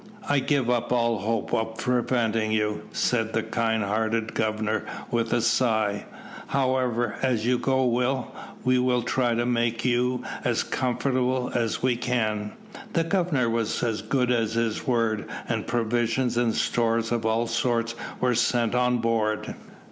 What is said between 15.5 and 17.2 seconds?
provisions and stores